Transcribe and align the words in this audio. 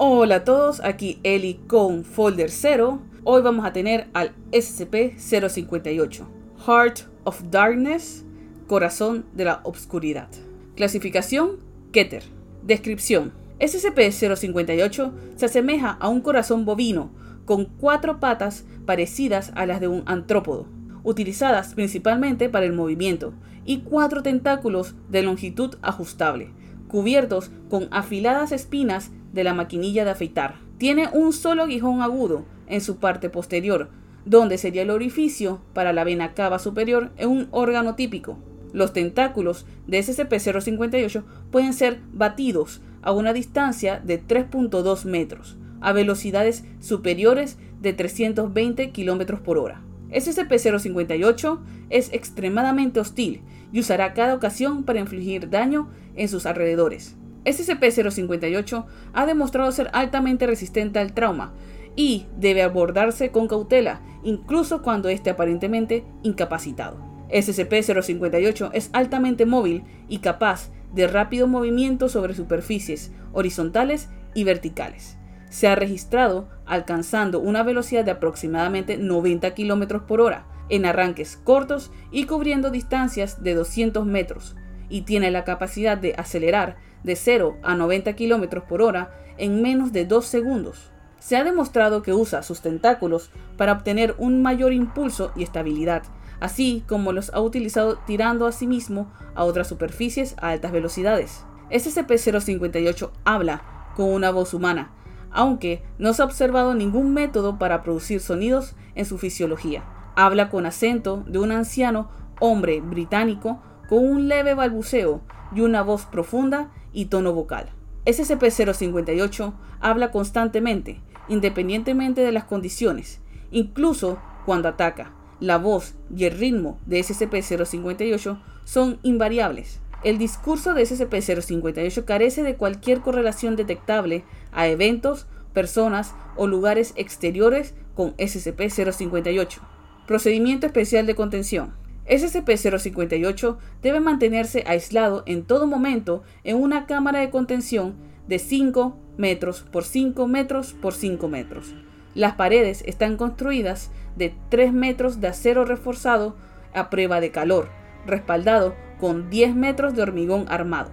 Hola 0.00 0.36
a 0.36 0.44
todos, 0.44 0.78
aquí 0.84 1.18
Eli 1.24 1.54
con 1.66 2.04
Folder 2.04 2.52
0. 2.52 3.00
Hoy 3.24 3.42
vamos 3.42 3.66
a 3.66 3.72
tener 3.72 4.06
al 4.12 4.30
SCP-058, 4.52 6.24
Heart 6.64 7.00
of 7.24 7.42
Darkness, 7.50 8.24
Corazón 8.68 9.26
de 9.34 9.46
la 9.46 9.60
Obscuridad. 9.64 10.28
Clasificación, 10.76 11.56
Keter. 11.90 12.22
Descripción. 12.62 13.32
SCP-058 13.58 15.12
se 15.34 15.46
asemeja 15.46 15.90
a 15.90 16.08
un 16.08 16.20
corazón 16.20 16.64
bovino 16.64 17.10
con 17.44 17.64
cuatro 17.64 18.20
patas 18.20 18.66
parecidas 18.86 19.50
a 19.56 19.66
las 19.66 19.80
de 19.80 19.88
un 19.88 20.04
antrópodo, 20.06 20.68
utilizadas 21.02 21.74
principalmente 21.74 22.48
para 22.48 22.66
el 22.66 22.72
movimiento, 22.72 23.34
y 23.64 23.80
cuatro 23.80 24.22
tentáculos 24.22 24.94
de 25.08 25.24
longitud 25.24 25.74
ajustable, 25.82 26.52
cubiertos 26.86 27.50
con 27.68 27.88
afiladas 27.90 28.52
espinas 28.52 29.10
de 29.32 29.44
la 29.44 29.54
maquinilla 29.54 30.04
de 30.04 30.10
afeitar. 30.10 30.56
Tiene 30.78 31.08
un 31.12 31.32
solo 31.32 31.64
aguijón 31.64 32.02
agudo 32.02 32.44
en 32.66 32.80
su 32.80 32.96
parte 32.96 33.30
posterior, 33.30 33.90
donde 34.24 34.58
sería 34.58 34.82
el 34.82 34.90
orificio 34.90 35.60
para 35.72 35.92
la 35.92 36.04
vena 36.04 36.34
cava 36.34 36.58
superior 36.58 37.10
en 37.16 37.30
un 37.30 37.48
órgano 37.50 37.94
típico. 37.94 38.38
Los 38.72 38.92
tentáculos 38.92 39.66
de 39.86 40.00
SCP-058 40.00 41.24
pueden 41.50 41.72
ser 41.72 42.00
batidos 42.12 42.82
a 43.02 43.12
una 43.12 43.32
distancia 43.32 44.00
de 44.04 44.22
3.2 44.22 45.04
metros, 45.04 45.56
a 45.80 45.92
velocidades 45.92 46.64
superiores 46.80 47.58
de 47.80 47.92
320 47.92 48.90
km 48.92 49.40
por 49.40 49.58
hora. 49.58 49.82
SCP-058 50.10 51.60
es 51.90 52.12
extremadamente 52.12 53.00
hostil 53.00 53.42
y 53.72 53.80
usará 53.80 54.14
cada 54.14 54.34
ocasión 54.34 54.84
para 54.84 55.00
infligir 55.00 55.50
daño 55.50 55.90
en 56.16 56.28
sus 56.28 56.46
alrededores. 56.46 57.17
SCP-058 57.48 58.84
ha 59.12 59.26
demostrado 59.26 59.72
ser 59.72 59.90
altamente 59.92 60.46
resistente 60.46 60.98
al 60.98 61.14
trauma 61.14 61.54
y 61.96 62.26
debe 62.36 62.62
abordarse 62.62 63.30
con 63.30 63.48
cautela, 63.48 64.02
incluso 64.22 64.82
cuando 64.82 65.08
esté 65.08 65.30
aparentemente 65.30 66.04
incapacitado. 66.22 66.98
SCP-058 67.30 68.70
es 68.72 68.90
altamente 68.92 69.46
móvil 69.46 69.84
y 70.08 70.18
capaz 70.18 70.70
de 70.92 71.06
rápido 71.06 71.46
movimiento 71.46 72.08
sobre 72.08 72.34
superficies 72.34 73.12
horizontales 73.32 74.08
y 74.34 74.44
verticales. 74.44 75.18
Se 75.50 75.66
ha 75.68 75.74
registrado 75.74 76.48
alcanzando 76.66 77.40
una 77.40 77.62
velocidad 77.62 78.04
de 78.04 78.12
aproximadamente 78.12 78.98
90 78.98 79.54
km 79.54 80.06
por 80.06 80.20
hora 80.20 80.46
en 80.68 80.84
arranques 80.84 81.36
cortos 81.36 81.90
y 82.10 82.24
cubriendo 82.24 82.70
distancias 82.70 83.42
de 83.42 83.54
200 83.54 84.04
metros, 84.04 84.56
y 84.88 85.02
tiene 85.02 85.30
la 85.30 85.44
capacidad 85.44 85.98
de 85.98 86.14
acelerar 86.16 86.76
de 87.02 87.16
0 87.16 87.56
a 87.62 87.74
90 87.74 88.14
km 88.16 88.62
por 88.66 88.82
hora 88.82 89.10
en 89.36 89.62
menos 89.62 89.92
de 89.92 90.04
2 90.04 90.24
segundos. 90.24 90.90
Se 91.18 91.36
ha 91.36 91.44
demostrado 91.44 92.02
que 92.02 92.12
usa 92.12 92.42
sus 92.42 92.60
tentáculos 92.60 93.30
para 93.56 93.72
obtener 93.72 94.14
un 94.18 94.42
mayor 94.42 94.72
impulso 94.72 95.32
y 95.36 95.42
estabilidad, 95.42 96.02
así 96.40 96.84
como 96.86 97.12
los 97.12 97.30
ha 97.34 97.40
utilizado 97.40 97.98
tirando 98.06 98.46
a 98.46 98.52
sí 98.52 98.66
mismo 98.66 99.10
a 99.34 99.44
otras 99.44 99.66
superficies 99.68 100.36
a 100.40 100.50
altas 100.50 100.72
velocidades. 100.72 101.44
SCP-058 101.70 103.10
habla 103.24 103.62
con 103.96 104.08
una 104.10 104.30
voz 104.30 104.54
humana, 104.54 104.92
aunque 105.30 105.82
no 105.98 106.14
se 106.14 106.22
ha 106.22 106.24
observado 106.24 106.74
ningún 106.74 107.12
método 107.12 107.58
para 107.58 107.82
producir 107.82 108.20
sonidos 108.20 108.74
en 108.94 109.04
su 109.04 109.18
fisiología. 109.18 109.84
Habla 110.16 110.50
con 110.50 110.66
acento 110.66 111.24
de 111.26 111.38
un 111.38 111.52
anciano 111.52 112.08
hombre 112.40 112.80
británico 112.80 113.60
con 113.88 114.04
un 114.04 114.28
leve 114.28 114.54
balbuceo 114.54 115.22
y 115.54 115.60
una 115.60 115.82
voz 115.82 116.04
profunda 116.04 116.70
y 116.92 117.06
tono 117.06 117.32
vocal. 117.32 117.70
SCP-058 118.06 119.52
habla 119.80 120.10
constantemente, 120.10 121.00
independientemente 121.28 122.20
de 122.22 122.32
las 122.32 122.44
condiciones, 122.44 123.20
incluso 123.50 124.18
cuando 124.46 124.68
ataca. 124.68 125.12
La 125.40 125.58
voz 125.58 125.94
y 126.14 126.24
el 126.24 126.38
ritmo 126.38 126.78
de 126.86 127.00
SCP-058 127.00 128.40
son 128.64 128.98
invariables. 129.02 129.80
El 130.04 130.18
discurso 130.18 130.74
de 130.74 130.82
SCP-058 130.82 132.04
carece 132.04 132.42
de 132.42 132.56
cualquier 132.56 133.00
correlación 133.00 133.56
detectable 133.56 134.24
a 134.52 134.68
eventos, 134.68 135.26
personas 135.52 136.14
o 136.36 136.46
lugares 136.46 136.92
exteriores 136.96 137.74
con 137.94 138.16
SCP-058. 138.16 139.58
Procedimiento 140.06 140.66
especial 140.66 141.06
de 141.06 141.14
contención. 141.14 141.74
SCP-058 142.08 143.56
debe 143.82 144.00
mantenerse 144.00 144.64
aislado 144.66 145.22
en 145.26 145.44
todo 145.44 145.66
momento 145.66 146.22
en 146.44 146.56
una 146.56 146.86
cámara 146.86 147.20
de 147.20 147.30
contención 147.30 147.94
de 148.26 148.38
5 148.38 148.96
metros 149.16 149.62
por 149.70 149.84
5 149.84 150.26
metros 150.26 150.72
por 150.72 150.94
5 150.94 151.28
metros. 151.28 151.74
Las 152.14 152.34
paredes 152.34 152.82
están 152.86 153.16
construidas 153.16 153.90
de 154.16 154.34
3 154.48 154.72
metros 154.72 155.20
de 155.20 155.28
acero 155.28 155.64
reforzado 155.64 156.36
a 156.74 156.90
prueba 156.90 157.20
de 157.20 157.30
calor, 157.30 157.68
respaldado 158.06 158.74
con 158.98 159.30
10 159.30 159.54
metros 159.54 159.94
de 159.94 160.02
hormigón 160.02 160.46
armado. 160.48 160.90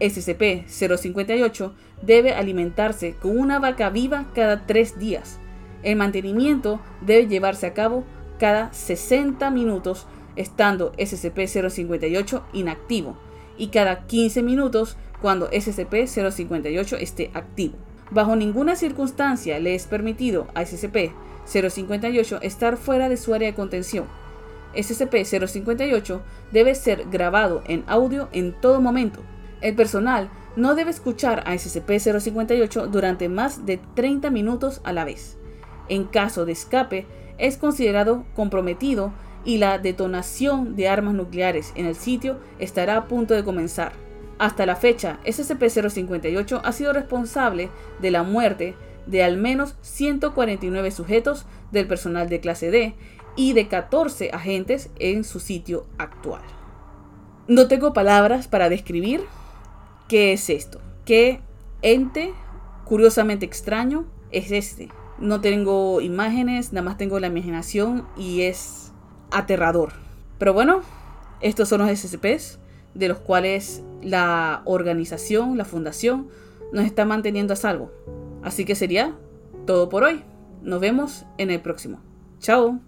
SCP-058 0.00 1.72
debe 2.02 2.34
alimentarse 2.34 3.14
con 3.14 3.38
una 3.38 3.58
vaca 3.58 3.90
viva 3.90 4.26
cada 4.34 4.66
3 4.66 4.98
días. 4.98 5.38
El 5.82 5.96
mantenimiento 5.96 6.80
debe 7.00 7.26
llevarse 7.26 7.66
a 7.66 7.74
cabo 7.74 8.04
cada 8.38 8.72
60 8.72 9.50
minutos 9.50 10.06
estando 10.36 10.92
SCP-058 10.92 12.42
inactivo 12.52 13.16
y 13.58 13.68
cada 13.68 14.06
15 14.06 14.42
minutos 14.42 14.96
cuando 15.20 15.50
SCP-058 15.50 16.98
esté 17.00 17.30
activo. 17.34 17.76
Bajo 18.10 18.36
ninguna 18.36 18.76
circunstancia 18.76 19.58
le 19.58 19.74
es 19.74 19.86
permitido 19.86 20.46
a 20.54 20.62
SCP-058 20.62 22.38
estar 22.42 22.76
fuera 22.76 23.08
de 23.08 23.16
su 23.16 23.34
área 23.34 23.48
de 23.48 23.54
contención. 23.54 24.04
SCP-058 24.74 26.20
debe 26.52 26.74
ser 26.74 27.06
grabado 27.10 27.62
en 27.66 27.82
audio 27.86 28.28
en 28.32 28.52
todo 28.60 28.80
momento. 28.80 29.20
El 29.60 29.74
personal 29.74 30.30
no 30.54 30.74
debe 30.74 30.90
escuchar 30.90 31.42
a 31.46 31.54
SCP-058 31.54 32.86
durante 32.88 33.28
más 33.28 33.66
de 33.66 33.80
30 33.94 34.30
minutos 34.30 34.80
a 34.84 34.92
la 34.92 35.04
vez. 35.04 35.38
En 35.88 36.04
caso 36.04 36.44
de 36.44 36.52
escape, 36.52 37.06
es 37.38 37.56
considerado 37.56 38.24
comprometido 38.34 39.12
y 39.46 39.58
la 39.58 39.78
detonación 39.78 40.76
de 40.76 40.88
armas 40.88 41.14
nucleares 41.14 41.72
en 41.76 41.86
el 41.86 41.94
sitio 41.94 42.38
estará 42.58 42.96
a 42.96 43.06
punto 43.06 43.32
de 43.32 43.44
comenzar. 43.44 43.92
Hasta 44.38 44.66
la 44.66 44.76
fecha, 44.76 45.18
SCP-058 45.24 46.60
ha 46.62 46.72
sido 46.72 46.92
responsable 46.92 47.70
de 48.02 48.10
la 48.10 48.22
muerte 48.22 48.74
de 49.06 49.22
al 49.22 49.38
menos 49.38 49.76
149 49.80 50.90
sujetos 50.90 51.46
del 51.70 51.86
personal 51.86 52.28
de 52.28 52.40
clase 52.40 52.70
D 52.70 52.94
y 53.36 53.52
de 53.52 53.68
14 53.68 54.30
agentes 54.32 54.90
en 54.98 55.24
su 55.24 55.40
sitio 55.40 55.86
actual. 55.96 56.42
No 57.48 57.68
tengo 57.68 57.92
palabras 57.92 58.48
para 58.48 58.68
describir 58.68 59.22
qué 60.08 60.32
es 60.32 60.50
esto, 60.50 60.80
qué 61.04 61.40
ente 61.80 62.34
curiosamente 62.84 63.46
extraño 63.46 64.06
es 64.32 64.50
este. 64.50 64.88
No 65.18 65.40
tengo 65.40 66.00
imágenes, 66.00 66.72
nada 66.72 66.84
más 66.84 66.98
tengo 66.98 67.20
la 67.20 67.28
imaginación 67.28 68.06
y 68.16 68.42
es 68.42 68.85
aterrador. 69.30 69.92
Pero 70.38 70.52
bueno, 70.52 70.82
estos 71.40 71.68
son 71.68 71.86
los 71.86 71.98
SCPs 71.98 72.58
de 72.94 73.08
los 73.08 73.18
cuales 73.18 73.82
la 74.02 74.62
organización, 74.64 75.56
la 75.56 75.64
fundación, 75.64 76.28
nos 76.72 76.84
está 76.84 77.04
manteniendo 77.04 77.52
a 77.52 77.56
salvo. 77.56 77.90
Así 78.42 78.64
que 78.64 78.74
sería 78.74 79.14
todo 79.66 79.88
por 79.88 80.04
hoy. 80.04 80.24
Nos 80.62 80.80
vemos 80.80 81.26
en 81.38 81.50
el 81.50 81.60
próximo. 81.60 82.00
Chao. 82.40 82.80